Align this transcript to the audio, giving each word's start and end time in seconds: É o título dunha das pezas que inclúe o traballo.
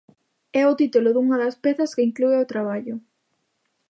É 0.61 0.63
o 0.71 0.77
título 0.81 1.09
dunha 1.11 1.37
das 1.43 1.55
pezas 1.63 1.93
que 1.95 2.05
inclúe 2.09 2.37
o 2.43 2.49
traballo. 2.51 2.95